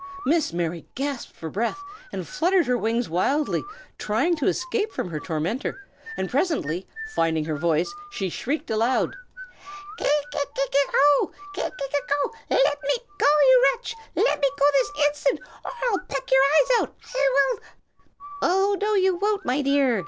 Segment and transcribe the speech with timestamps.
[0.25, 1.79] Miss Mary gasped for breath,
[2.11, 3.61] and fluttered her wings wildly,
[3.99, 5.79] trying to escape from her tormentor,
[6.17, 9.15] and presently, finding her voice, she shrieked aloud:
[9.99, 10.67] "Ke ke kee!
[10.71, 11.31] ki ko!
[11.53, 12.31] ki ko KAA!
[12.49, 13.95] Let me go, you little wretch!
[14.15, 16.95] Let me go this instant, or I'll peck your eyes out!
[17.15, 17.59] I will"
[18.41, 19.99] "Oh, no, you won't, my dear!"